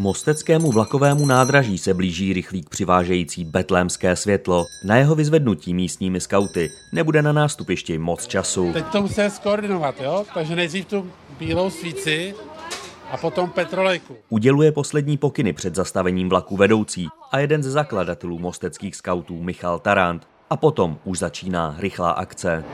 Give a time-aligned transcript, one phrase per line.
[0.00, 4.66] mosteckému vlakovému nádraží se blíží rychlík přivážející betlémské světlo.
[4.84, 8.72] Na jeho vyzvednutí místními skauty nebude na nástupišti moc času.
[8.72, 10.24] Teď to musíme skoordinovat, jo?
[10.34, 12.34] Takže nejdřív tu bílou svíci
[13.10, 14.16] a potom petrolejku.
[14.28, 20.26] Uděluje poslední pokyny před zastavením vlaku vedoucí a jeden ze zakladatelů mosteckých skautů Michal Tarant.
[20.50, 22.64] A potom už začíná rychlá akce.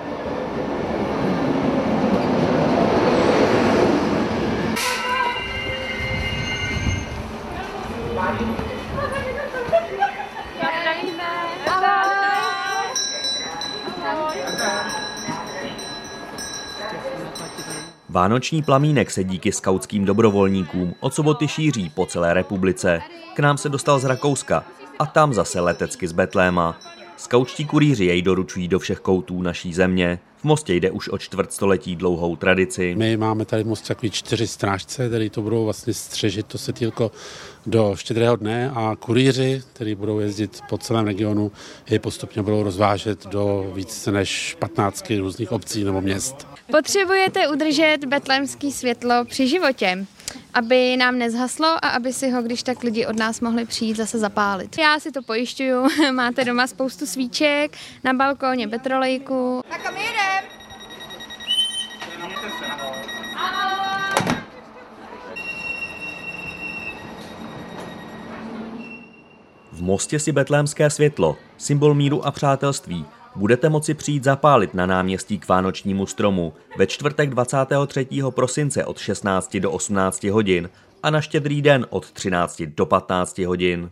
[18.09, 23.01] Vánoční plamínek se díky skautským dobrovolníkům od soboty šíří po celé republice.
[23.35, 24.65] K nám se dostal z Rakouska
[24.99, 26.79] a tam zase letecky z Betléma.
[27.17, 30.19] Skautští kurýři jej doručují do všech koutů naší země.
[30.37, 32.95] V Mostě jde už o čtvrtstoletí dlouhou tradici.
[32.99, 37.11] My máme tady v Mostě takový čtyři strážce, který to budou vlastně střežit to setýlko
[37.67, 41.53] do štědrého dne a kurýři, kteří budou jezdit po celém regionu,
[41.91, 46.47] je postupně budou rozvážet do více než 15 různých obcí nebo měst.
[46.71, 50.07] Potřebujete udržet betlémský světlo při životě
[50.57, 54.19] aby nám nezhaslo a aby si ho, když tak lidi od nás mohli přijít zase
[54.19, 54.79] zapálit.
[54.79, 59.63] Já si to pojišťuju, máte doma spoustu svíček, na balkóně petrolejku.
[59.71, 60.45] Tak kam jedem?
[69.73, 73.05] V Mostě si betlémské světlo, symbol míru a přátelství,
[73.37, 78.07] budete moci přijít zapálit na náměstí k Vánočnímu stromu ve čtvrtek 23.
[78.31, 80.71] prosince od 16 do 18 hodin
[81.03, 83.91] a na štědrý den od 13 do 15 hodin.